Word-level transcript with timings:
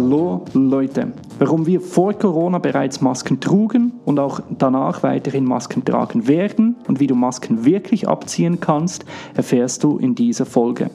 Hallo 0.00 0.44
Leute, 0.52 1.12
warum 1.40 1.66
wir 1.66 1.80
vor 1.80 2.12
Corona 2.12 2.58
bereits 2.58 3.00
Masken 3.00 3.40
trugen 3.40 3.94
und 4.04 4.20
auch 4.20 4.38
danach 4.56 5.02
weiterhin 5.02 5.44
Masken 5.44 5.84
tragen 5.84 6.28
werden 6.28 6.76
und 6.86 7.00
wie 7.00 7.08
du 7.08 7.16
Masken 7.16 7.64
wirklich 7.64 8.06
abziehen 8.06 8.60
kannst, 8.60 9.04
erfährst 9.34 9.82
du 9.82 9.98
in 9.98 10.14
dieser 10.14 10.46
Folge. 10.46 10.92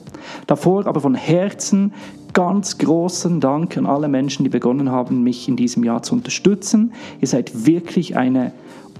Davor 0.47 0.87
aber 0.87 1.01
von 1.01 1.15
Herzen 1.15 1.91
ganz 2.31 2.77
großen 2.77 3.41
Dank 3.41 3.75
an 3.75 3.87
alle 3.87 4.07
Menschen, 4.07 4.45
die 4.45 4.49
begonnen 4.49 4.89
haben, 4.89 5.21
mich 5.21 5.49
in 5.49 5.57
diesem 5.57 5.83
Jahr 5.83 6.01
zu 6.01 6.15
unterstützen. 6.15 6.93
Ihr 7.19 7.27
seid 7.27 7.65
wirklich 7.65 8.15
eine 8.15 8.53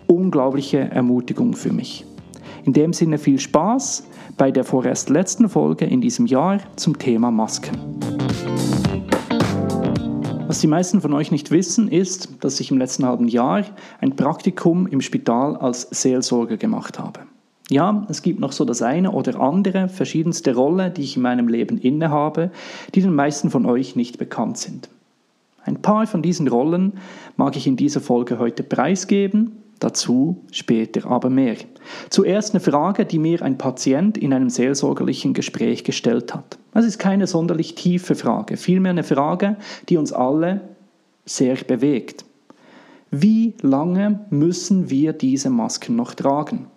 unglaubliche 0.08 0.80
Ermutigung 0.80 1.54
für 1.54 1.72
mich. 1.72 2.06
In 2.66 2.74
dem 2.74 2.92
Sinne 2.92 3.18
viel 3.18 3.40
Spaß 3.40 4.06
bei 4.38 4.52
der 4.52 4.66
vorerst 4.66 5.10
letzten 5.10 5.48
Folge 5.48 5.86
in 5.86 6.02
diesem 6.02 6.26
Jahr 6.26 6.60
zum 6.76 7.00
Thema 7.00 7.32
Masken. 7.32 8.13
Was 10.54 10.60
die 10.60 10.68
meisten 10.68 11.02
von 11.02 11.14
euch 11.14 11.32
nicht 11.32 11.50
wissen, 11.50 11.88
ist, 11.88 12.30
dass 12.42 12.60
ich 12.60 12.70
im 12.70 12.78
letzten 12.78 13.08
halben 13.08 13.28
Jahr 13.28 13.66
ein 14.02 14.16
Praktikum 14.16 14.86
im 14.86 15.02
Spital 15.02 15.58
als 15.58 15.88
Seelsorger 15.90 16.58
gemacht 16.58 17.00
habe. 17.00 17.22
Ja, 17.72 18.06
es 18.08 18.22
gibt 18.22 18.40
noch 18.40 18.52
so 18.52 18.64
das 18.64 18.84
eine 18.84 19.14
oder 19.14 19.40
andere, 19.40 19.90
verschiedenste 19.90 20.54
Rolle, 20.54 20.92
die 20.92 21.02
ich 21.02 21.16
in 21.16 21.24
meinem 21.24 21.48
Leben 21.48 21.80
innehabe, 21.80 22.52
die 22.94 23.02
den 23.02 23.16
meisten 23.16 23.50
von 23.50 23.66
euch 23.66 23.96
nicht 23.96 24.20
bekannt 24.20 24.60
sind. 24.60 24.90
Ein 25.66 25.82
paar 25.82 26.06
von 26.06 26.22
diesen 26.22 26.48
Rollen 26.48 27.00
mag 27.36 27.56
ich 27.56 27.66
in 27.66 27.76
dieser 27.76 28.00
Folge 28.00 28.38
heute 28.38 28.62
preisgeben 28.62 29.63
Dazu 29.80 30.44
später 30.52 31.10
aber 31.10 31.30
mehr. 31.30 31.58
Zuerst 32.10 32.54
eine 32.54 32.62
Frage, 32.62 33.06
die 33.06 33.20
mir 33.20 33.42
ein 33.42 33.58
Patient 33.58 34.18
in 34.18 34.34
einem 34.34 34.50
seelsorgerlichen 34.50 35.34
Gespräch 35.34 35.84
gestellt 35.84 36.34
hat. 36.34 36.58
Das 36.74 36.86
ist 36.86 37.00
keine 37.00 37.28
sonderlich 37.28 37.76
tiefe 37.76 38.16
Frage, 38.16 38.58
vielmehr 38.58 38.92
eine 38.92 39.04
Frage, 39.04 39.58
die 39.90 39.98
uns 39.98 40.14
alle 40.14 40.62
sehr 41.26 41.56
bewegt. 41.56 42.26
Wie 43.12 43.54
lange 43.62 44.22
müssen 44.30 44.90
wir 44.90 45.14
diese 45.14 45.50
Masken 45.50 45.96
noch 45.96 46.16
tragen? 46.16 46.68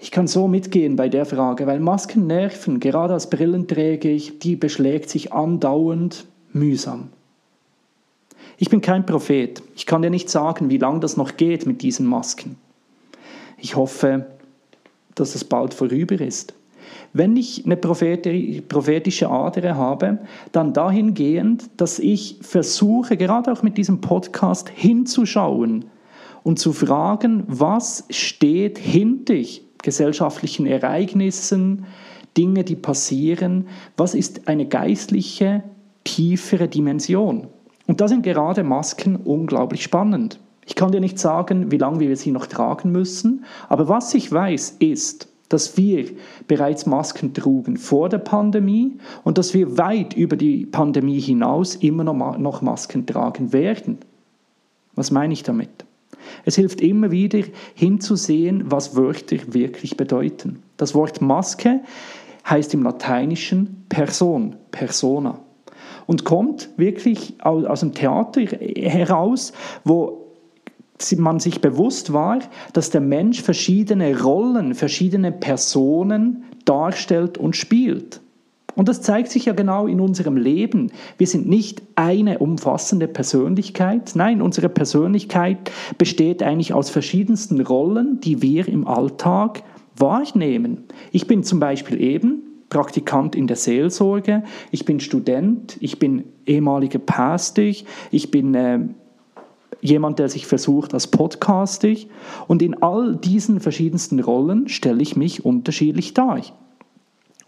Ich 0.00 0.10
kann 0.10 0.26
so 0.26 0.48
mitgehen 0.48 0.96
bei 0.96 1.08
der 1.08 1.26
Frage, 1.26 1.66
weil 1.66 1.80
Masken 1.80 2.26
nerven, 2.26 2.80
gerade 2.80 3.14
als 3.14 3.30
Brillenträger, 3.30 4.16
die 4.42 4.56
beschlägt 4.56 5.10
sich 5.10 5.32
andauernd 5.32 6.26
mühsam. 6.52 7.10
Ich 8.60 8.70
bin 8.70 8.80
kein 8.80 9.06
Prophet. 9.06 9.62
Ich 9.76 9.86
kann 9.86 10.02
dir 10.02 10.10
nicht 10.10 10.28
sagen, 10.28 10.68
wie 10.68 10.78
lange 10.78 10.98
das 10.98 11.16
noch 11.16 11.36
geht 11.36 11.64
mit 11.64 11.80
diesen 11.82 12.06
Masken. 12.06 12.56
Ich 13.56 13.76
hoffe, 13.76 14.26
dass 15.14 15.36
es 15.36 15.44
bald 15.44 15.74
vorüber 15.74 16.20
ist. 16.20 16.54
Wenn 17.12 17.36
ich 17.36 17.64
eine 17.64 17.76
prophetische 17.76 19.30
Ader 19.30 19.76
habe, 19.76 20.18
dann 20.52 20.72
dahingehend, 20.72 21.70
dass 21.76 21.98
ich 21.98 22.38
versuche, 22.40 23.16
gerade 23.16 23.52
auch 23.52 23.62
mit 23.62 23.78
diesem 23.78 24.00
Podcast 24.00 24.68
hinzuschauen 24.70 25.84
und 26.42 26.58
zu 26.58 26.72
fragen, 26.72 27.44
was 27.46 28.04
steht 28.10 28.78
hinter 28.78 29.34
gesellschaftlichen 29.82 30.66
Ereignissen, 30.66 31.86
Dinge, 32.36 32.64
die 32.64 32.76
passieren, 32.76 33.68
was 33.96 34.14
ist 34.14 34.48
eine 34.48 34.66
geistliche, 34.66 35.62
tiefere 36.04 36.68
Dimension. 36.68 37.48
Und 37.88 38.02
da 38.02 38.06
sind 38.06 38.22
gerade 38.22 38.62
Masken 38.62 39.16
unglaublich 39.16 39.82
spannend. 39.82 40.38
Ich 40.66 40.74
kann 40.74 40.92
dir 40.92 41.00
nicht 41.00 41.18
sagen, 41.18 41.72
wie 41.72 41.78
lange 41.78 42.00
wir 42.00 42.14
sie 42.16 42.30
noch 42.30 42.46
tragen 42.46 42.92
müssen, 42.92 43.46
aber 43.70 43.88
was 43.88 44.12
ich 44.12 44.30
weiß 44.30 44.76
ist, 44.78 45.28
dass 45.48 45.78
wir 45.78 46.10
bereits 46.46 46.84
Masken 46.84 47.32
trugen 47.32 47.78
vor 47.78 48.10
der 48.10 48.18
Pandemie 48.18 48.98
und 49.24 49.38
dass 49.38 49.54
wir 49.54 49.78
weit 49.78 50.12
über 50.12 50.36
die 50.36 50.66
Pandemie 50.66 51.18
hinaus 51.18 51.76
immer 51.76 52.04
noch 52.04 52.60
Masken 52.60 53.06
tragen 53.06 53.54
werden. 53.54 53.96
Was 54.94 55.10
meine 55.10 55.32
ich 55.32 55.42
damit? 55.42 55.70
Es 56.44 56.56
hilft 56.56 56.82
immer 56.82 57.10
wieder 57.10 57.40
hinzusehen, 57.74 58.70
was 58.70 58.94
Wörter 58.94 59.38
wirklich 59.54 59.96
bedeuten. 59.96 60.62
Das 60.76 60.94
Wort 60.94 61.22
Maske 61.22 61.80
heißt 62.46 62.74
im 62.74 62.82
Lateinischen 62.82 63.86
Person, 63.88 64.56
persona 64.70 65.40
und 66.08 66.24
kommt 66.24 66.70
wirklich 66.78 67.34
aus 67.44 67.80
dem 67.80 67.92
Theater 67.92 68.40
heraus, 68.40 69.52
wo 69.84 70.24
man 71.18 71.38
sich 71.38 71.60
bewusst 71.60 72.14
war, 72.14 72.38
dass 72.72 72.88
der 72.90 73.02
Mensch 73.02 73.42
verschiedene 73.42 74.20
Rollen, 74.20 74.74
verschiedene 74.74 75.30
Personen 75.30 76.44
darstellt 76.64 77.36
und 77.36 77.56
spielt. 77.56 78.22
Und 78.74 78.88
das 78.88 79.02
zeigt 79.02 79.30
sich 79.30 79.44
ja 79.44 79.52
genau 79.52 79.86
in 79.86 80.00
unserem 80.00 80.38
Leben. 80.38 80.92
Wir 81.18 81.26
sind 81.26 81.46
nicht 81.46 81.82
eine 81.94 82.38
umfassende 82.38 83.06
Persönlichkeit. 83.06 84.12
Nein, 84.14 84.40
unsere 84.40 84.70
Persönlichkeit 84.70 85.70
besteht 85.98 86.42
eigentlich 86.42 86.72
aus 86.72 86.88
verschiedensten 86.88 87.60
Rollen, 87.60 88.18
die 88.20 88.40
wir 88.40 88.66
im 88.66 88.86
Alltag 88.86 89.62
wahrnehmen. 89.94 90.84
Ich 91.12 91.26
bin 91.26 91.42
zum 91.42 91.60
Beispiel 91.60 92.00
eben 92.00 92.47
Praktikant 92.70 93.34
in 93.34 93.46
der 93.46 93.56
Seelsorge, 93.56 94.44
ich 94.70 94.84
bin 94.84 95.00
Student, 95.00 95.76
ich 95.80 95.98
bin 95.98 96.24
ehemaliger 96.46 96.98
Pastor, 96.98 97.72
ich 98.10 98.30
bin 98.30 98.54
äh, 98.54 98.80
jemand, 99.80 100.18
der 100.18 100.28
sich 100.28 100.46
versucht 100.46 100.94
als 100.94 101.06
Podcaster 101.06 101.94
und 102.46 102.62
in 102.62 102.82
all 102.82 103.16
diesen 103.16 103.60
verschiedensten 103.60 104.20
Rollen 104.20 104.68
stelle 104.68 105.02
ich 105.02 105.16
mich 105.16 105.44
unterschiedlich 105.44 106.14
dar. 106.14 106.40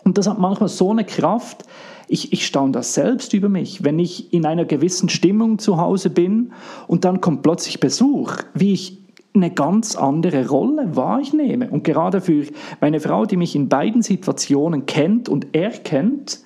Und 0.05 0.17
das 0.17 0.27
hat 0.27 0.39
manchmal 0.39 0.69
so 0.69 0.91
eine 0.91 1.05
Kraft, 1.05 1.65
ich, 2.09 2.33
ich 2.33 2.45
staune 2.47 2.73
das 2.73 2.95
selbst 2.95 3.35
über 3.35 3.49
mich, 3.49 3.85
wenn 3.85 3.99
ich 3.99 4.33
in 4.33 4.45
einer 4.45 4.65
gewissen 4.65 5.09
Stimmung 5.09 5.59
zu 5.59 5.77
Hause 5.77 6.11
bin 6.11 6.53
und 6.89 7.05
dann 7.05 7.21
kommt 7.21 7.43
plötzlich 7.43 7.79
Besuch, 7.79 8.33
wie 8.53 8.73
ich 8.73 9.00
eine 9.35 9.51
ganz 9.51 9.97
andere 9.97 10.49
Rolle 10.49 10.97
wahrnehme. 10.97 11.71
Und 11.71 11.85
gerade 11.85 12.21
für 12.21 12.47
meine 12.81 13.01
Frau, 13.01 13.27
die 13.27 13.37
mich 13.37 13.55
in 13.55 13.69
beiden 13.69 14.03
Situationen 14.03 14.87
kennt 14.87 15.29
und 15.29 15.55
erkennt, 15.55 16.41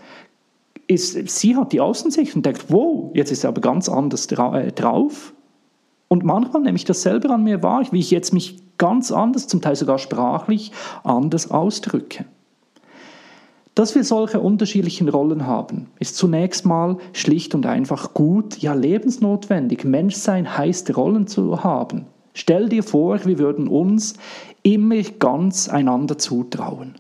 ist, 0.87 1.29
sie 1.29 1.57
hat 1.57 1.73
die 1.73 1.81
Außensicht 1.81 2.37
und 2.37 2.45
denkt, 2.45 2.67
wow, 2.69 3.11
jetzt 3.15 3.33
ist 3.33 3.45
er 3.45 3.49
aber 3.49 3.61
ganz 3.61 3.89
anders 3.89 4.27
äh, 4.27 4.73
drauf. 4.73 5.33
Und 6.09 6.25
manchmal 6.25 6.63
nehme 6.63 6.77
ich 6.77 6.85
das 6.85 7.03
selber 7.03 7.31
an 7.31 7.45
mir 7.45 7.63
wahr, 7.63 7.87
wie 7.91 8.01
ich 8.01 8.11
jetzt 8.11 8.35
mich 8.35 8.59
ganz 8.77 9.11
anders, 9.11 9.47
zum 9.47 9.63
Teil 9.63 9.77
sogar 9.77 9.99
sprachlich, 9.99 10.73
anders 11.03 11.51
ausdrücke. 11.51 12.27
Dass 13.75 13.95
wir 13.95 14.05
solche 14.05 14.41
unterschiedlichen 14.41 15.09
Rollen 15.09 15.47
haben, 15.47 15.89
ist 15.99 16.17
zunächst 16.17 16.65
mal 16.65 16.99
schlicht 17.13 17.55
und 17.57 17.67
einfach 17.67 18.15
gut, 18.15 18.59
ja 18.59 18.73
lebensnotwendig. 18.73 19.85
Menschsein 19.85 20.57
heißt 20.57 20.97
Rollen 20.97 21.27
zu 21.27 21.65
haben. 21.65 22.07
Stell 22.35 22.69
dir 22.69 22.83
vor, 22.83 23.25
wir 23.25 23.39
würden 23.39 23.69
uns 23.69 24.15
immer 24.63 25.03
ganz 25.19 25.69
einander 25.69 26.19
zutrauen. 26.19 26.97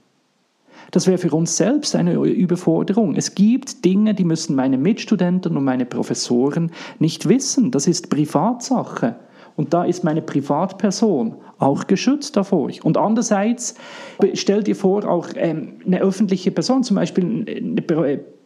Das 0.93 1.09
wäre 1.09 1.19
für 1.19 1.34
uns 1.34 1.56
selbst 1.56 1.97
eine 1.97 2.15
Überforderung. 2.15 3.17
Es 3.17 3.34
gibt 3.34 3.84
Dinge, 3.84 4.15
die 4.15 4.25
müssen 4.25 4.55
meine 4.55 4.78
Mitstudenten 4.78 5.56
und 5.56 5.65
meine 5.65 5.87
Professoren 5.87 6.71
nicht 7.00 7.28
wissen. 7.28 7.73
Das 7.73 7.89
ist 7.89 8.11
Privatsache. 8.11 9.17
Und 9.57 9.73
da 9.73 9.85
ist 9.85 10.05
meine 10.05 10.23
Privatperson 10.23 11.37
auch 11.59 11.87
geschützt 11.87 12.37
davor. 12.37 12.71
Und 12.83 12.97
andererseits, 12.97 13.75
stell 14.35 14.63
dir 14.63 14.75
vor, 14.75 15.09
auch 15.09 15.29
ähm, 15.37 15.75
eine 15.87 16.01
öffentliche 16.01 16.51
Person, 16.51 16.83
zum 16.83 16.97
Beispiel 16.97 17.47
eine 17.47 17.81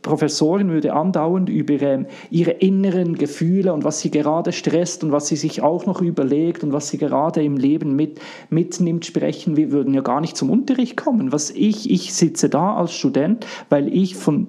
Professorin 0.03 0.71
würde 0.71 0.93
andauernd 0.93 1.49
über 1.49 1.81
ähm, 1.83 2.07
ihre 2.31 2.53
inneren 2.53 3.17
Gefühle 3.17 3.73
und 3.73 3.85
was 3.85 4.01
sie 4.01 4.11
gerade 4.11 4.53
stresst 4.53 5.03
und 5.03 5.13
was 5.13 5.27
sie 5.27 5.37
sich 5.37 5.63
auch 5.63 5.87
noch 5.87 6.01
überlegt 6.01 6.63
und 6.63 6.73
was 6.73 6.89
sie 6.89 6.99
gerade 6.99 7.43
im 7.43 7.57
Leben 7.57 7.97
mit, 7.97 8.21
mitnimmt 8.49 9.07
sprechen. 9.07 9.57
Wir 9.57 9.73
würden 9.73 9.95
ja 9.95 10.01
gar 10.01 10.21
nicht 10.21 10.37
zum 10.37 10.51
Unterricht 10.51 10.97
kommen. 10.97 11.33
Was 11.33 11.51
ich, 11.51 11.91
ich 11.91 12.15
sitze 12.15 12.49
da 12.49 12.77
als 12.77 12.93
Student, 12.93 13.47
weil 13.71 13.93
ich 13.93 14.15
von 14.15 14.47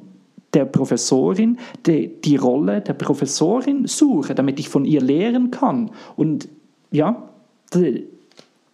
der 0.54 0.66
Professorin 0.66 1.58
die, 1.86 2.12
die 2.24 2.36
Rolle 2.36 2.82
der 2.82 2.94
Professorin 2.94 3.88
suche, 3.88 4.36
damit 4.36 4.60
ich 4.60 4.70
von 4.70 4.86
ihr 4.86 5.02
lehren 5.02 5.52
kann. 5.52 5.92
Und 6.16 6.50
ja, 6.92 7.30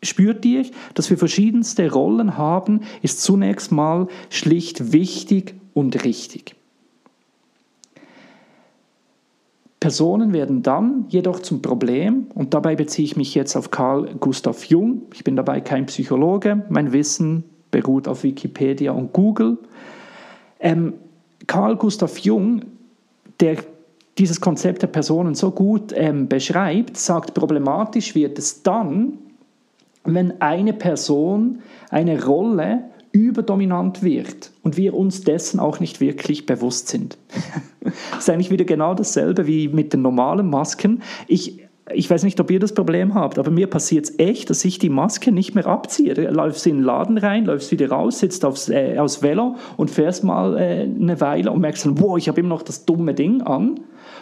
spürt 0.01 0.45
ihr, 0.45 0.65
dass 0.93 1.09
wir 1.09 1.17
verschiedenste 1.17 1.91
Rollen 1.91 2.37
haben, 2.37 2.81
ist 3.01 3.21
zunächst 3.21 3.71
mal 3.71 4.07
schlicht 4.29 4.93
wichtig 4.93 5.55
und 5.73 6.03
richtig. 6.05 6.55
Personen 9.79 10.33
werden 10.33 10.63
dann 10.63 11.05
jedoch 11.09 11.41
zum 11.41 11.61
Problem, 11.61 12.25
und 12.33 12.55
dabei 12.55 12.75
beziehe 12.75 13.05
ich 13.05 13.17
mich 13.17 13.35
jetzt 13.35 13.55
auf 13.55 13.69
Carl 13.69 14.15
Gustav 14.19 14.65
Jung. 14.65 15.03
Ich 15.13 15.23
bin 15.23 15.35
dabei 15.35 15.61
kein 15.61 15.85
Psychologe, 15.85 16.65
mein 16.69 16.91
Wissen 16.91 17.43
beruht 17.69 18.07
auf 18.07 18.23
Wikipedia 18.23 18.93
und 18.93 19.13
Google. 19.13 19.59
Ähm, 20.59 20.93
Carl 21.47 21.75
Gustav 21.75 22.17
Jung, 22.19 22.61
der 23.39 23.57
dieses 24.17 24.39
Konzept 24.39 24.81
der 24.81 24.87
Personen 24.87 25.35
so 25.35 25.51
gut 25.51 25.91
ähm, 25.93 26.27
beschreibt, 26.27 26.97
sagt, 26.97 27.33
problematisch 27.33 28.15
wird 28.15 28.39
es 28.39 28.63
dann, 28.63 29.17
wenn 30.05 30.39
eine 30.41 30.73
Person 30.73 31.61
eine 31.89 32.23
Rolle 32.23 32.85
überdominant 33.11 34.03
wird 34.03 34.51
und 34.61 34.77
wir 34.77 34.93
uns 34.93 35.21
dessen 35.21 35.59
auch 35.59 35.79
nicht 35.79 36.01
wirklich 36.01 36.45
bewusst 36.45 36.89
sind. 36.89 37.17
ist 38.17 38.29
eigentlich 38.29 38.51
wieder 38.51 38.65
genau 38.65 38.93
dasselbe 38.93 39.47
wie 39.47 39.67
mit 39.69 39.93
den 39.93 40.01
normalen 40.01 40.49
Masken. 40.49 41.01
Ich, 41.27 41.64
ich 41.93 42.09
weiß 42.09 42.23
nicht, 42.23 42.39
ob 42.39 42.49
ihr 42.49 42.59
das 42.59 42.73
Problem 42.73 43.13
habt, 43.13 43.37
aber 43.37 43.51
mir 43.51 43.67
passiert 43.67 44.05
es 44.05 44.19
echt, 44.19 44.49
dass 44.49 44.65
ich 44.65 44.79
die 44.79 44.89
Maske 44.89 45.31
nicht 45.31 45.53
mehr 45.53 45.67
abziehe. 45.67 46.15
Du 46.15 46.23
läufst 46.23 46.65
in 46.65 46.77
den 46.77 46.83
Laden 46.83 47.17
rein, 47.17 47.45
läufst 47.45 47.71
wieder 47.71 47.89
raus, 47.89 48.19
sitzt 48.19 48.43
aufs, 48.43 48.69
äh, 48.69 48.97
aufs 48.97 49.21
Velo 49.21 49.55
und 49.77 49.91
fährst 49.91 50.23
mal 50.23 50.57
äh, 50.57 50.81
eine 50.81 51.21
Weile 51.21 51.51
und 51.51 51.61
merkst 51.61 51.85
dann, 51.85 51.99
wow, 52.01 52.17
ich 52.17 52.27
habe 52.27 52.39
immer 52.39 52.49
noch 52.49 52.63
das 52.63 52.85
dumme 52.85 53.13
Ding 53.13 53.41
an. 53.43 53.81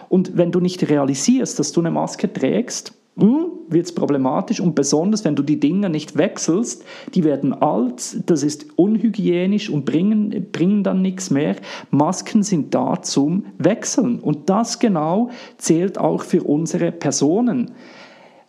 Und 0.09 0.35
wenn 0.35 0.51
du 0.51 0.59
nicht 0.59 0.89
realisierst, 0.89 1.57
dass 1.57 1.71
du 1.71 1.79
eine 1.79 1.91
Maske 1.91 2.31
trägst, 2.31 2.93
hm, 3.17 3.45
wird 3.69 3.85
es 3.85 3.95
problematisch 3.95 4.59
und 4.59 4.75
besonders, 4.75 5.25
wenn 5.25 5.35
du 5.35 5.43
die 5.43 5.59
Dinger 5.59 5.89
nicht 5.89 6.17
wechselst, 6.17 6.83
die 7.13 7.23
werden 7.23 7.53
alt, 7.53 8.29
das 8.29 8.43
ist 8.43 8.67
unhygienisch 8.77 9.69
und 9.69 9.85
bringen, 9.85 10.47
bringen 10.51 10.83
dann 10.83 11.01
nichts 11.01 11.29
mehr. 11.29 11.55
Masken 11.91 12.43
sind 12.43 12.73
da 12.73 13.01
zum 13.01 13.45
Wechseln 13.57 14.19
und 14.19 14.49
das 14.49 14.79
genau 14.79 15.29
zählt 15.57 15.97
auch 15.97 16.23
für 16.23 16.43
unsere 16.43 16.91
Personen. 16.91 17.71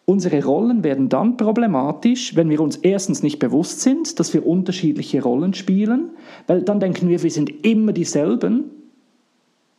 Unsere 0.06 0.44
Rollen 0.44 0.84
werden 0.84 1.08
dann 1.08 1.38
problematisch, 1.38 2.36
wenn 2.36 2.50
wir 2.50 2.60
uns 2.60 2.76
erstens 2.76 3.22
nicht 3.22 3.38
bewusst 3.38 3.80
sind, 3.80 4.20
dass 4.20 4.34
wir 4.34 4.46
unterschiedliche 4.46 5.22
Rollen 5.22 5.54
spielen, 5.54 6.10
weil 6.46 6.60
dann 6.60 6.78
denken 6.78 7.08
wir, 7.08 7.22
wir 7.22 7.30
sind 7.30 7.64
immer 7.64 7.92
dieselben 7.92 8.64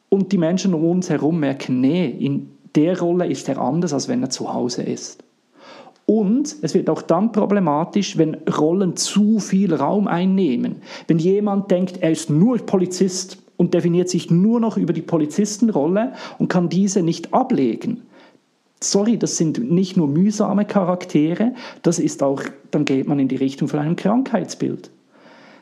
und 0.10 0.32
die 0.32 0.40
Menschen 0.40 0.74
um 0.74 0.84
uns 0.84 1.12
herum 1.12 1.40
merken, 1.40 1.80
nee, 1.80 2.08
in 2.08 2.55
der 2.76 3.00
Rolle 3.00 3.28
ist 3.28 3.50
er 3.50 3.60
anders, 3.60 3.94
als 3.94 4.08
wenn 4.08 4.22
er 4.22 4.30
zu 4.30 4.54
Hause 4.54 4.84
ist. 4.84 5.24
Und 6.06 6.56
es 6.62 6.74
wird 6.76 6.90
auch 6.90 7.02
dann 7.02 7.32
problematisch, 7.32 8.18
wenn 8.18 8.36
Rollen 8.36 8.96
zu 8.96 9.40
viel 9.40 9.74
Raum 9.74 10.08
einnehmen. 10.08 10.78
Wenn 11.08 11.18
jemand 11.18 11.72
denkt, 11.72 11.98
er 12.02 12.12
ist 12.12 12.30
nur 12.30 12.58
Polizist 12.58 13.40
und 13.58 13.74
definiert 13.74 14.10
sich 14.10 14.30
nur 14.30 14.60
noch 14.60 14.78
über 14.78 14.94
die 14.94 15.02
Polizistenrolle 15.02 16.14
und 16.38 16.48
kann 16.48 16.70
diese 16.70 17.02
nicht 17.02 17.34
ablegen. 17.34 18.04
Sorry, 18.82 19.18
das 19.18 19.38
sind 19.38 19.72
nicht 19.72 19.98
nur 19.98 20.08
mühsame 20.08 20.66
Charaktere, 20.66 21.54
das 21.82 21.98
ist 21.98 22.22
auch, 22.22 22.44
dann 22.70 22.86
geht 22.86 23.08
man 23.08 23.18
in 23.18 23.28
die 23.28 23.38
Richtung 23.38 23.68
von 23.68 23.80
einem 23.80 23.96
Krankheitsbild. 23.96 24.92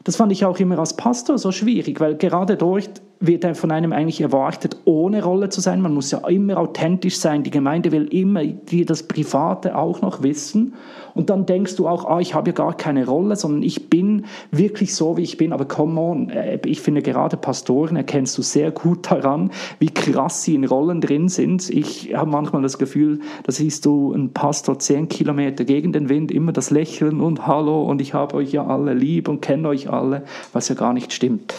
Das 0.04 0.18
fand 0.18 0.34
ich 0.34 0.44
auch 0.44 0.60
immer 0.60 0.80
als 0.80 0.98
Pastor 0.98 1.38
so 1.38 1.52
schwierig, 1.54 2.02
weil 2.02 2.16
gerade 2.16 2.58
dort 2.58 3.02
wird 3.20 3.58
von 3.58 3.72
einem 3.72 3.94
eigentlich 3.94 4.20
erwartet, 4.20 4.78
ohne 4.84 5.24
Rolle 5.24 5.50
zu 5.50 5.62
sein. 5.62 5.82
Man 5.82 5.94
muss 5.94 6.12
ja 6.12 6.20
immer 6.28 6.58
authentisch 6.58 7.18
sein. 7.18 7.44
Die 7.44 7.52
Gemeinde 7.52 7.92
will 7.92 8.06
immer 8.14 8.44
das 8.44 9.04
Private 9.04 9.78
auch 9.78 10.02
noch 10.02 10.24
wissen. 10.24 10.74
Und 11.14 11.30
dann 11.30 11.46
denkst 11.46 11.76
du 11.76 11.88
auch, 11.88 12.06
ah, 12.06 12.20
ich 12.20 12.34
habe 12.34 12.50
ja 12.50 12.54
gar 12.54 12.76
keine 12.76 13.06
Rolle, 13.06 13.36
sondern 13.36 13.64
ich 13.64 13.90
bin 13.90 14.26
wirklich 14.52 14.96
so, 14.96 15.16
wie 15.16 15.22
ich 15.22 15.38
bin. 15.38 15.54
Aber 15.54 15.66
come 15.66 16.00
on, 16.00 16.30
äh, 16.32 16.60
ich 16.66 16.82
finde 16.82 17.02
gerade 17.02 17.38
Pastoren 17.38 17.96
erkennst 17.96 18.38
du 18.38 18.42
sehr 18.42 18.72
gut 18.72 19.10
daran, 19.10 19.52
wie 19.80 19.90
krass 19.90 20.44
sie 20.44 20.56
in 20.56 20.66
Rollen 20.66 21.00
drin 21.02 21.30
sind. 21.30 21.70
Ich 21.70 22.14
habe 22.16 22.30
manchmal 22.30 22.62
das 22.62 22.78
Gefühl, 22.78 23.22
da 23.44 23.52
siehst 23.52 23.86
du 23.86 24.12
einen 24.14 24.34
Pastor 24.34 24.80
zehn 24.80 25.08
Kilometer 25.08 25.64
gegen 25.66 25.94
den 25.94 26.10
Wind, 26.10 26.32
immer 26.32 26.52
das 26.52 26.72
Lächeln 26.72 27.22
und 27.22 27.48
Hallo 27.48 27.84
und 27.84 28.02
ich 28.02 28.14
habe 28.14 28.36
euch 28.36 28.52
ja 28.52 28.66
alle 28.66 28.94
lieb 28.94 29.28
und 29.28 29.42
kenne 29.42 29.70
euch 29.70 29.90
alle, 29.90 30.24
was 30.52 30.68
ja 30.70 30.76
gar 30.76 30.94
nicht 30.94 31.14
stimmt. 31.14 31.54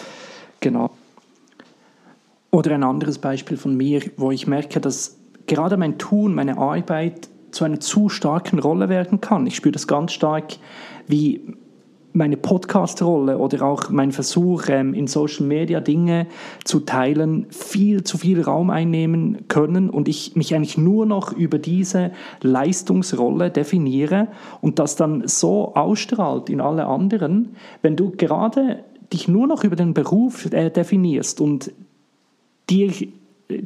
Genau. 0.59 0.91
Oder 2.55 2.71
ein 2.71 2.83
anderes 2.83 3.19
Beispiel 3.19 3.57
von 3.57 3.75
mir, 3.75 4.01
wo 4.15 4.31
ich 4.31 4.47
merke, 4.47 4.79
dass 4.79 5.19
gerade 5.45 5.75
mein 5.75 5.97
Tun, 5.97 6.33
meine 6.33 6.57
Arbeit 6.57 7.27
zu 7.51 7.65
einer 7.65 7.81
zu 7.81 8.07
starken 8.07 8.59
Rolle 8.59 8.87
werden 8.87 9.19
kann. 9.19 9.45
Ich 9.45 9.57
spüre 9.57 9.73
das 9.73 9.87
ganz 9.87 10.13
stark, 10.13 10.53
wie 11.05 11.53
meine 12.13 12.37
Podcast-Rolle 12.37 13.39
oder 13.39 13.61
auch 13.63 13.89
mein 13.89 14.13
Versuch, 14.13 14.69
ähm, 14.69 14.93
in 14.93 15.07
Social 15.07 15.45
Media 15.45 15.81
Dinge 15.81 16.27
zu 16.63 16.79
teilen, 16.79 17.47
viel 17.49 18.05
zu 18.05 18.17
viel 18.17 18.41
Raum 18.41 18.69
einnehmen 18.69 19.49
können 19.49 19.89
und 19.89 20.07
ich 20.07 20.37
mich 20.37 20.55
eigentlich 20.55 20.77
nur 20.77 21.05
noch 21.05 21.33
über 21.33 21.59
diese 21.59 22.11
Leistungsrolle 22.41 23.51
definiere 23.51 24.29
und 24.61 24.79
das 24.79 24.95
dann 24.95 25.27
so 25.27 25.75
ausstrahlt 25.75 26.49
in 26.49 26.61
alle 26.61 26.85
anderen, 26.85 27.49
wenn 27.81 27.97
du 27.97 28.11
gerade 28.11 28.85
dich 29.11 29.27
nur 29.27 29.45
noch 29.45 29.65
über 29.65 29.75
den 29.75 29.93
Beruf 29.93 30.49
äh, 30.53 30.69
definierst 30.69 31.41
und 31.41 31.73
dir, 32.69 32.91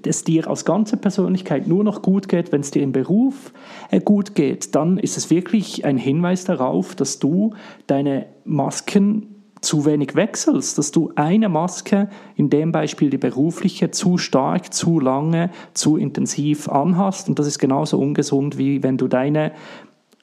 es 0.04 0.24
dir 0.24 0.48
als 0.48 0.66
ganze 0.66 0.98
Persönlichkeit 0.98 1.68
nur 1.68 1.84
noch 1.84 2.01
gut 2.01 2.28
geht, 2.28 2.51
wenn 2.51 2.62
es 2.62 2.72
dir 2.72 2.84
im 2.84 2.92
Beruf 2.92 3.54
äh, 3.92 4.00
gut 4.00 4.36
geht, 4.36 4.75
dann 4.75 4.98
ist 4.98 5.18
es 5.18 5.30
wirklich 5.30 5.86
ein 5.86 5.98
Hinweis 5.98 6.44
darauf, 6.46 6.96
dass 6.96 7.19
du 7.19 7.54
deine 7.88 8.25
Masken 8.44 9.36
zu 9.62 9.86
wenig 9.86 10.16
wechselst, 10.16 10.78
dass 10.78 10.92
du 10.92 11.12
eine 11.16 11.50
Maske, 11.50 12.10
in 12.36 12.50
dem 12.50 12.72
Beispiel 12.72 13.10
die 13.10 13.18
berufliche, 13.18 13.92
zu 13.92 14.18
stark, 14.18 14.74
zu 14.74 15.00
lange, 15.00 15.52
zu 15.74 15.98
intensiv 15.98 16.69
anhast. 16.69 17.28
Und 17.28 17.40
das 17.40 17.48
ist 17.48 17.60
genauso 17.60 18.00
ungesund, 18.00 18.57
wie 18.57 18.84
wenn 18.84 18.98
du 18.98 19.07
deine 19.07 19.52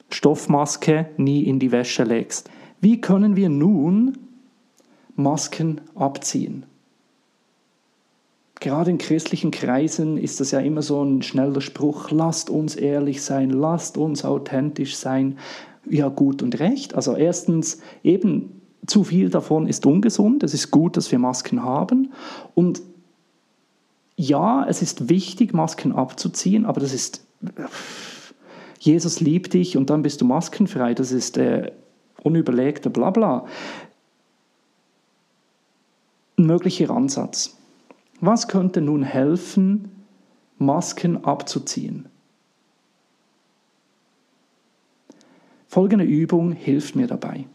Stoffmaske 0.09 1.09
nie 1.17 1.43
in 1.43 1.59
die 1.59 1.71
Wäsche 1.71 2.03
legst. 2.03 2.49
Wie 2.81 3.01
können 3.01 3.35
wir 3.35 3.49
nun 3.49 4.17
Masken 5.15 5.81
abziehen? 5.95 6.65
Gerade 8.67 8.91
in 8.91 8.97
christlichen 8.97 9.51
Kreisen 9.51 10.17
ist 10.17 10.41
das 10.41 10.51
ja 10.51 10.59
immer 10.59 10.81
so 10.81 11.01
ein 11.01 11.21
schneller 11.21 11.61
Spruch, 11.61 12.11
lasst 12.11 12.49
uns 12.49 12.75
ehrlich 12.75 13.21
sein, 13.21 13.49
lasst 13.49 13.97
uns 13.97 14.25
authentisch 14.25 14.97
sein. 14.97 15.37
Ja, 15.89 16.09
gut 16.09 16.43
und 16.43 16.59
recht. 16.59 16.93
Also 16.93 17.15
erstens, 17.15 17.79
eben 18.03 18.61
zu 18.85 19.05
viel 19.05 19.29
davon 19.29 19.67
ist 19.67 19.85
ungesund. 19.85 20.43
Es 20.43 20.53
ist 20.53 20.69
gut, 20.69 20.97
dass 20.97 21.09
wir 21.13 21.17
Masken 21.17 21.63
haben. 21.63 22.11
Und 22.55 22.81
ja, 24.17 24.65
es 24.67 24.81
ist 24.81 25.07
wichtig, 25.07 25.53
Masken 25.53 25.93
abzuziehen, 25.93 26.65
aber 26.65 26.81
das 26.81 26.93
ist, 26.93 27.25
Jesus 28.79 29.21
liebt 29.21 29.53
dich 29.53 29.77
und 29.77 29.89
dann 29.89 30.01
bist 30.01 30.19
du 30.19 30.25
maskenfrei. 30.25 30.93
Das 30.93 31.13
ist 31.13 31.37
äh, 31.37 31.71
unüberlegter 32.21 32.89
Blabla. 32.89 33.45
Ein 36.37 36.47
möglicher 36.47 36.89
Ansatz. 36.89 37.56
Was 38.19 38.47
könnte 38.47 38.81
nun 38.81 39.03
helfen, 39.03 39.91
Masken 40.57 41.23
abzuziehen? 41.23 42.07
Folgende 45.67 46.05
Übung 46.05 46.53
hilft 46.53 46.95
mir 46.95 47.07
dabei. 47.07 47.45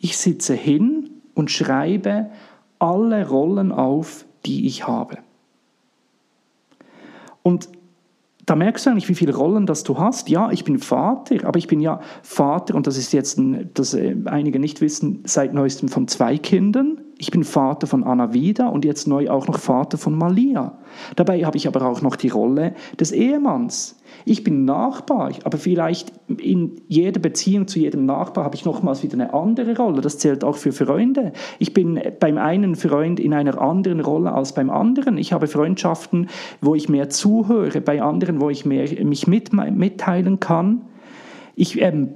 Ich 0.00 0.16
sitze 0.16 0.54
hin 0.54 1.10
und 1.34 1.50
schreibe 1.50 2.30
alle 2.78 3.28
Rollen 3.28 3.70
auf, 3.70 4.24
die 4.46 4.66
ich 4.66 4.86
habe. 4.86 5.18
Und 7.42 7.68
da 8.46 8.56
merkst 8.56 8.86
du 8.86 8.90
eigentlich, 8.90 9.08
wie 9.08 9.14
viele 9.14 9.36
Rollen 9.36 9.66
das 9.66 9.84
du 9.84 9.98
hast. 9.98 10.30
Ja, 10.30 10.50
ich 10.50 10.64
bin 10.64 10.78
Vater, 10.78 11.46
aber 11.46 11.58
ich 11.58 11.66
bin 11.66 11.80
ja 11.80 12.00
Vater, 12.22 12.74
und 12.74 12.86
das 12.86 12.96
ist 12.96 13.12
jetzt, 13.12 13.38
ein, 13.38 13.70
das 13.74 13.94
äh, 13.94 14.16
einige 14.24 14.58
nicht 14.58 14.80
wissen, 14.80 15.20
seit 15.24 15.52
neuestem 15.52 15.88
von 15.88 16.08
zwei 16.08 16.38
Kindern 16.38 16.98
ich 17.18 17.32
bin 17.32 17.42
Vater 17.42 17.88
von 17.88 18.04
Anna 18.04 18.32
Vida 18.32 18.68
und 18.68 18.84
jetzt 18.84 19.08
neu 19.08 19.28
auch 19.28 19.48
noch 19.48 19.58
Vater 19.58 19.98
von 19.98 20.16
Malia. 20.16 20.78
Dabei 21.16 21.44
habe 21.44 21.56
ich 21.56 21.66
aber 21.66 21.82
auch 21.82 22.00
noch 22.00 22.14
die 22.14 22.28
Rolle 22.28 22.74
des 22.98 23.10
Ehemanns. 23.10 23.98
Ich 24.24 24.44
bin 24.44 24.64
Nachbar, 24.64 25.32
aber 25.42 25.58
vielleicht 25.58 26.12
in 26.28 26.80
jeder 26.86 27.20
Beziehung 27.20 27.66
zu 27.66 27.80
jedem 27.80 28.06
Nachbar 28.06 28.44
habe 28.44 28.54
ich 28.54 28.64
nochmals 28.64 29.02
wieder 29.02 29.14
eine 29.14 29.34
andere 29.34 29.76
Rolle. 29.76 30.00
Das 30.00 30.18
zählt 30.18 30.44
auch 30.44 30.56
für 30.56 30.72
Freunde. 30.72 31.32
Ich 31.58 31.74
bin 31.74 32.00
beim 32.20 32.38
einen 32.38 32.76
Freund 32.76 33.18
in 33.18 33.34
einer 33.34 33.60
anderen 33.60 34.00
Rolle 34.00 34.32
als 34.32 34.54
beim 34.54 34.70
anderen. 34.70 35.18
Ich 35.18 35.32
habe 35.32 35.48
Freundschaften, 35.48 36.28
wo 36.60 36.76
ich 36.76 36.88
mehr 36.88 37.10
zuhöre, 37.10 37.80
bei 37.80 38.00
anderen, 38.00 38.40
wo 38.40 38.48
ich 38.48 38.64
mehr 38.64 38.86
mich 39.04 39.26
mit, 39.26 39.52
mitteilen 39.52 40.38
kann. 40.38 40.82
Ich 41.56 41.80
ähm, 41.82 42.10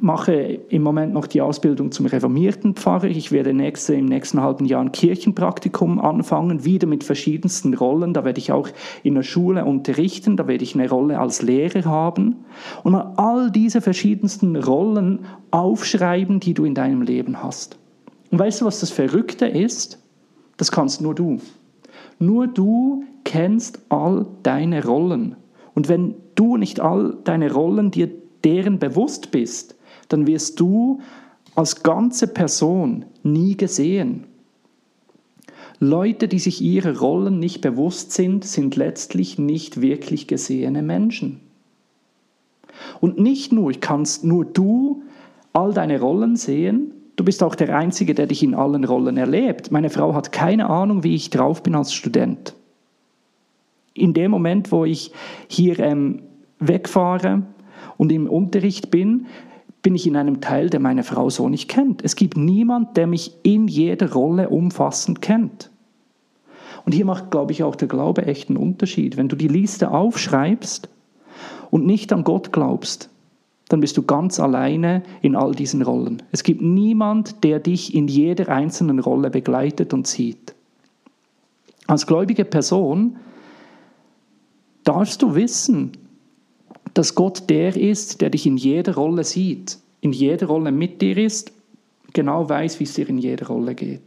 mache 0.00 0.60
im 0.68 0.82
Moment 0.82 1.12
noch 1.12 1.26
die 1.26 1.40
Ausbildung 1.40 1.92
zum 1.92 2.06
reformierten 2.06 2.74
Pfarrer. 2.74 3.04
Ich 3.04 3.32
werde 3.32 3.52
nächste, 3.52 3.94
im 3.94 4.06
nächsten 4.06 4.40
halben 4.40 4.64
Jahr 4.64 4.80
ein 4.80 4.92
Kirchenpraktikum 4.92 6.00
anfangen, 6.00 6.64
wieder 6.64 6.86
mit 6.86 7.04
verschiedensten 7.04 7.74
Rollen. 7.74 8.12
Da 8.12 8.24
werde 8.24 8.38
ich 8.38 8.52
auch 8.52 8.68
in 9.02 9.14
der 9.14 9.22
Schule 9.22 9.64
unterrichten, 9.64 10.36
da 10.36 10.46
werde 10.46 10.64
ich 10.64 10.74
eine 10.74 10.88
Rolle 10.88 11.18
als 11.18 11.42
Lehrer 11.42 11.84
haben. 11.84 12.36
Und 12.82 12.94
all 12.94 13.50
diese 13.50 13.80
verschiedensten 13.80 14.56
Rollen 14.56 15.20
aufschreiben, 15.50 16.40
die 16.40 16.54
du 16.54 16.64
in 16.64 16.74
deinem 16.74 17.02
Leben 17.02 17.42
hast. 17.42 17.78
Und 18.30 18.38
weißt 18.38 18.60
du, 18.60 18.64
was 18.64 18.80
das 18.80 18.90
Verrückte 18.90 19.46
ist? 19.46 20.02
Das 20.56 20.72
kannst 20.72 21.00
nur 21.00 21.14
du. 21.14 21.38
Nur 22.18 22.46
du 22.46 23.04
kennst 23.24 23.80
all 23.88 24.26
deine 24.42 24.84
Rollen. 24.84 25.36
Und 25.74 25.88
wenn 25.88 26.14
du 26.34 26.56
nicht 26.56 26.80
all 26.80 27.16
deine 27.24 27.52
Rollen 27.52 27.90
dir 27.90 28.10
deren 28.44 28.78
bewusst 28.78 29.30
bist, 29.30 29.75
dann 30.08 30.26
wirst 30.26 30.60
du 30.60 31.00
als 31.54 31.82
ganze 31.82 32.28
Person 32.28 33.06
nie 33.22 33.56
gesehen. 33.56 34.24
Leute, 35.78 36.28
die 36.28 36.38
sich 36.38 36.60
ihrer 36.60 36.98
Rollen 36.98 37.38
nicht 37.38 37.60
bewusst 37.60 38.12
sind, 38.12 38.44
sind 38.44 38.76
letztlich 38.76 39.38
nicht 39.38 39.80
wirklich 39.80 40.26
gesehene 40.26 40.82
Menschen. 40.82 41.40
Und 43.00 43.18
nicht 43.18 43.52
nur 43.52 43.72
kannst 43.72 44.24
nur 44.24 44.44
du 44.44 45.02
all 45.52 45.72
deine 45.72 46.00
Rollen 46.00 46.36
sehen, 46.36 46.92
du 47.16 47.24
bist 47.24 47.42
auch 47.42 47.54
der 47.54 47.76
Einzige, 47.76 48.14
der 48.14 48.26
dich 48.26 48.42
in 48.42 48.54
allen 48.54 48.84
Rollen 48.84 49.16
erlebt. 49.16 49.70
Meine 49.70 49.90
Frau 49.90 50.14
hat 50.14 50.32
keine 50.32 50.68
Ahnung, 50.68 51.02
wie 51.02 51.14
ich 51.14 51.30
drauf 51.30 51.62
bin 51.62 51.74
als 51.74 51.92
Student. 51.92 52.54
in 53.96 54.12
dem 54.12 54.30
Moment, 54.30 54.72
wo 54.72 54.84
ich 54.84 55.12
hier 55.48 55.78
ähm, 55.78 56.22
wegfahre 56.58 57.42
und 57.96 58.12
im 58.12 58.28
Unterricht 58.28 58.90
bin, 58.90 59.26
bin 59.86 59.94
ich 59.94 60.08
in 60.08 60.16
einem 60.16 60.40
Teil, 60.40 60.68
der 60.68 60.80
meine 60.80 61.04
Frau 61.04 61.30
so 61.30 61.48
nicht 61.48 61.68
kennt. 61.68 62.02
Es 62.02 62.16
gibt 62.16 62.36
niemand, 62.36 62.96
der 62.96 63.06
mich 63.06 63.36
in 63.44 63.68
jeder 63.68 64.12
Rolle 64.12 64.48
umfassend 64.48 65.22
kennt. 65.22 65.70
Und 66.84 66.90
hier 66.90 67.04
macht, 67.04 67.30
glaube 67.30 67.52
ich, 67.52 67.62
auch 67.62 67.76
der 67.76 67.86
Glaube 67.86 68.26
echt 68.26 68.48
einen 68.48 68.56
Unterschied. 68.56 69.16
Wenn 69.16 69.28
du 69.28 69.36
die 69.36 69.46
Liste 69.46 69.92
aufschreibst 69.92 70.88
und 71.70 71.86
nicht 71.86 72.12
an 72.12 72.24
Gott 72.24 72.50
glaubst, 72.50 73.10
dann 73.68 73.78
bist 73.78 73.96
du 73.96 74.02
ganz 74.02 74.40
alleine 74.40 75.04
in 75.22 75.36
all 75.36 75.54
diesen 75.54 75.82
Rollen. 75.82 76.20
Es 76.32 76.42
gibt 76.42 76.62
niemand, 76.62 77.44
der 77.44 77.60
dich 77.60 77.94
in 77.94 78.08
jeder 78.08 78.48
einzelnen 78.48 78.98
Rolle 78.98 79.30
begleitet 79.30 79.94
und 79.94 80.08
sieht. 80.08 80.56
Als 81.86 82.08
gläubige 82.08 82.44
Person 82.44 83.18
darfst 84.82 85.22
du 85.22 85.36
wissen, 85.36 85.92
dass 86.94 87.14
Gott 87.14 87.48
der 87.50 87.76
ist, 87.76 88.20
der 88.20 88.30
dich 88.30 88.46
in 88.46 88.56
jeder 88.56 88.94
Rolle 88.94 89.24
sieht, 89.24 89.78
in 90.00 90.12
jeder 90.12 90.46
Rolle 90.46 90.72
mit 90.72 91.02
dir 91.02 91.16
ist, 91.16 91.52
genau 92.12 92.48
weiß, 92.48 92.80
wie 92.80 92.84
es 92.84 92.94
dir 92.94 93.08
in 93.08 93.18
jeder 93.18 93.46
Rolle 93.48 93.74
geht. 93.74 94.00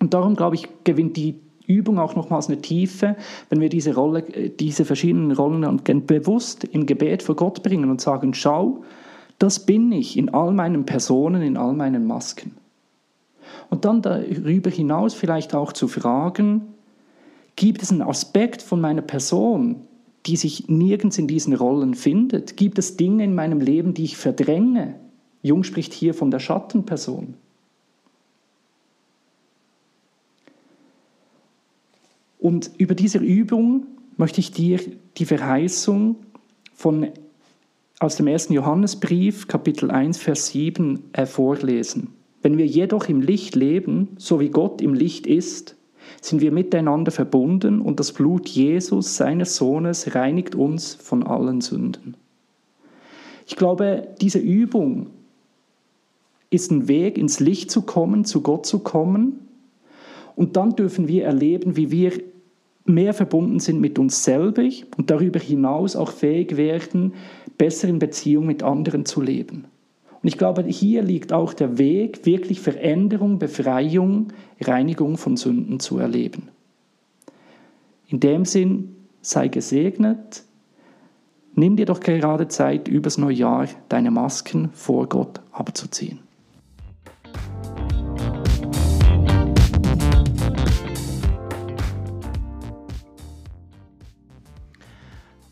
Und 0.00 0.14
darum, 0.14 0.36
glaube 0.36 0.56
ich, 0.56 0.68
gewinnt 0.84 1.16
die 1.16 1.36
Übung 1.66 1.98
auch 1.98 2.16
nochmals 2.16 2.48
eine 2.48 2.60
Tiefe, 2.60 3.16
wenn 3.50 3.60
wir 3.60 3.68
diese, 3.68 3.94
Rolle, 3.94 4.22
diese 4.22 4.84
verschiedenen 4.84 5.32
Rollen 5.32 5.80
bewusst 6.06 6.64
im 6.64 6.86
Gebet 6.86 7.22
vor 7.22 7.36
Gott 7.36 7.62
bringen 7.62 7.90
und 7.90 8.00
sagen, 8.00 8.32
schau, 8.34 8.82
das 9.38 9.66
bin 9.66 9.92
ich 9.92 10.16
in 10.16 10.32
all 10.32 10.52
meinen 10.52 10.86
Personen, 10.86 11.42
in 11.42 11.56
all 11.56 11.74
meinen 11.74 12.06
Masken. 12.06 12.56
Und 13.70 13.84
dann 13.84 14.02
darüber 14.02 14.70
hinaus 14.70 15.14
vielleicht 15.14 15.54
auch 15.54 15.72
zu 15.72 15.88
fragen, 15.88 16.62
gibt 17.54 17.82
es 17.82 17.90
einen 17.90 18.02
Aspekt 18.02 18.62
von 18.62 18.80
meiner 18.80 19.02
Person, 19.02 19.82
die 20.26 20.36
sich 20.36 20.68
nirgends 20.68 21.18
in 21.18 21.26
diesen 21.26 21.54
Rollen 21.54 21.94
findet? 21.94 22.56
Gibt 22.56 22.78
es 22.78 22.96
Dinge 22.96 23.24
in 23.24 23.34
meinem 23.34 23.60
Leben, 23.60 23.94
die 23.94 24.04
ich 24.04 24.16
verdränge? 24.16 24.94
Jung 25.42 25.64
spricht 25.64 25.92
hier 25.92 26.14
von 26.14 26.30
der 26.30 26.40
Schattenperson. 26.40 27.34
Und 32.38 32.70
über 32.78 32.94
diese 32.94 33.18
Übung 33.18 33.86
möchte 34.16 34.40
ich 34.40 34.52
dir 34.52 34.80
die 35.16 35.24
Verheißung 35.24 36.16
von, 36.74 37.08
aus 37.98 38.16
dem 38.16 38.26
ersten 38.26 38.52
Johannesbrief, 38.52 39.48
Kapitel 39.48 39.90
1, 39.90 40.18
Vers 40.18 40.48
7 40.48 41.04
äh, 41.12 41.26
vorlesen. 41.26 42.14
Wenn 42.40 42.56
wir 42.56 42.66
jedoch 42.66 43.08
im 43.08 43.20
Licht 43.20 43.56
leben, 43.56 44.10
so 44.16 44.38
wie 44.38 44.50
Gott 44.50 44.80
im 44.80 44.94
Licht 44.94 45.26
ist, 45.26 45.76
sind 46.20 46.40
wir 46.40 46.52
miteinander 46.52 47.10
verbunden 47.10 47.80
und 47.80 48.00
das 48.00 48.12
Blut 48.12 48.48
Jesus, 48.48 49.16
seines 49.16 49.56
Sohnes, 49.56 50.14
reinigt 50.14 50.54
uns 50.54 50.94
von 50.94 51.26
allen 51.26 51.60
Sünden. 51.60 52.16
Ich 53.46 53.56
glaube, 53.56 54.08
diese 54.20 54.38
Übung 54.38 55.08
ist 56.50 56.70
ein 56.70 56.88
Weg, 56.88 57.18
ins 57.18 57.40
Licht 57.40 57.70
zu 57.70 57.82
kommen, 57.82 58.24
zu 58.24 58.42
Gott 58.42 58.66
zu 58.66 58.78
kommen. 58.80 59.48
Und 60.36 60.56
dann 60.56 60.76
dürfen 60.76 61.08
wir 61.08 61.24
erleben, 61.24 61.76
wie 61.76 61.90
wir 61.90 62.12
mehr 62.84 63.12
verbunden 63.12 63.60
sind 63.60 63.80
mit 63.80 63.98
uns 63.98 64.24
selber 64.24 64.68
und 64.96 65.10
darüber 65.10 65.38
hinaus 65.38 65.94
auch 65.94 66.10
fähig 66.10 66.56
werden, 66.56 67.14
besser 67.58 67.88
in 67.88 67.98
Beziehung 67.98 68.46
mit 68.46 68.62
anderen 68.62 69.04
zu 69.04 69.20
leben. 69.20 69.66
Und 70.22 70.28
ich 70.28 70.38
glaube, 70.38 70.64
hier 70.64 71.02
liegt 71.02 71.32
auch 71.32 71.54
der 71.54 71.78
Weg, 71.78 72.26
wirklich 72.26 72.60
Veränderung, 72.60 73.38
Befreiung, 73.38 74.28
Reinigung 74.60 75.16
von 75.16 75.36
Sünden 75.36 75.78
zu 75.80 75.98
erleben. 75.98 76.48
In 78.08 78.20
dem 78.20 78.44
Sinn, 78.44 78.96
sei 79.20 79.48
gesegnet. 79.48 80.44
Nimm 81.54 81.76
dir 81.76 81.86
doch 81.86 82.00
gerade 82.00 82.48
Zeit, 82.48 82.88
übers 82.88 83.18
Neujahr 83.18 83.68
deine 83.88 84.10
Masken 84.10 84.70
vor 84.72 85.08
Gott 85.08 85.40
abzuziehen. 85.52 86.20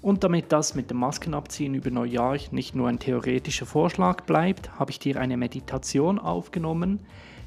Und 0.06 0.22
damit 0.22 0.52
das 0.52 0.76
mit 0.76 0.88
dem 0.88 0.98
Maskenabziehen 0.98 1.74
über 1.74 1.90
Neujahr 1.90 2.38
nicht 2.52 2.76
nur 2.76 2.86
ein 2.86 3.00
theoretischer 3.00 3.66
Vorschlag 3.66 4.20
bleibt, 4.20 4.78
habe 4.78 4.92
ich 4.92 5.00
dir 5.00 5.20
eine 5.20 5.36
Meditation 5.36 6.20
aufgenommen, 6.20 7.00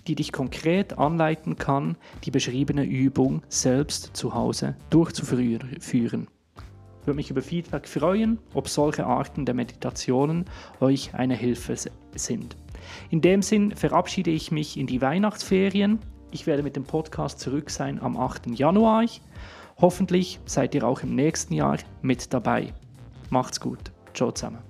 die 0.07 0.15
dich 0.15 0.33
konkret 0.33 0.97
anleiten 0.97 1.55
kann, 1.55 1.95
die 2.25 2.31
beschriebene 2.31 2.83
Übung 2.83 3.43
selbst 3.47 4.09
zu 4.11 4.33
Hause 4.33 4.75
durchzuführen. 4.89 6.27
Ich 6.99 7.07
würde 7.07 7.15
mich 7.15 7.31
über 7.31 7.41
Feedback 7.41 7.87
freuen, 7.87 8.39
ob 8.53 8.67
solche 8.67 9.05
Arten 9.05 9.45
der 9.45 9.55
Meditationen 9.55 10.43
euch 10.81 11.13
eine 11.13 11.37
Hilfe 11.37 11.77
sind. 12.15 12.57
In 13.09 13.21
dem 13.21 13.41
Sinn 13.41 13.73
verabschiede 13.73 14.31
ich 14.31 14.51
mich 14.51 14.75
in 14.75 14.85
die 14.85 15.01
Weihnachtsferien. 15.01 15.99
Ich 16.31 16.45
werde 16.45 16.63
mit 16.63 16.75
dem 16.75 16.83
Podcast 16.83 17.39
zurück 17.39 17.69
sein 17.69 18.01
am 18.01 18.17
8. 18.17 18.47
Januar. 18.47 19.05
Hoffentlich 19.81 20.39
seid 20.45 20.75
ihr 20.75 20.85
auch 20.85 21.03
im 21.03 21.15
nächsten 21.15 21.53
Jahr 21.53 21.77
mit 22.01 22.33
dabei. 22.33 22.73
Macht's 23.29 23.59
gut. 23.59 23.91
Ciao 24.13 24.31
zusammen. 24.31 24.68